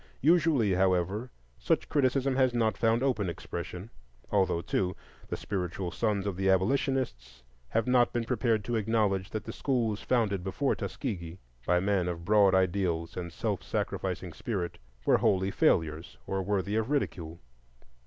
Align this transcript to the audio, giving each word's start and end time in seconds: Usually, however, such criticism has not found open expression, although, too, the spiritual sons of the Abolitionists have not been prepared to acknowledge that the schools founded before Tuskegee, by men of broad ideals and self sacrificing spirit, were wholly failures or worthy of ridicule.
Usually, 0.23 0.73
however, 0.73 1.29
such 1.59 1.87
criticism 1.87 2.35
has 2.35 2.55
not 2.55 2.75
found 2.75 3.03
open 3.03 3.29
expression, 3.29 3.91
although, 4.31 4.61
too, 4.63 4.95
the 5.27 5.37
spiritual 5.37 5.91
sons 5.91 6.25
of 6.25 6.35
the 6.37 6.49
Abolitionists 6.49 7.43
have 7.69 7.85
not 7.85 8.11
been 8.11 8.23
prepared 8.23 8.63
to 8.63 8.77
acknowledge 8.77 9.29
that 9.29 9.43
the 9.43 9.53
schools 9.53 10.01
founded 10.01 10.43
before 10.43 10.73
Tuskegee, 10.73 11.37
by 11.67 11.79
men 11.79 12.07
of 12.07 12.25
broad 12.25 12.55
ideals 12.55 13.15
and 13.15 13.31
self 13.31 13.61
sacrificing 13.61 14.33
spirit, 14.33 14.79
were 15.05 15.19
wholly 15.19 15.51
failures 15.51 16.17
or 16.25 16.41
worthy 16.41 16.75
of 16.77 16.89
ridicule. 16.89 17.39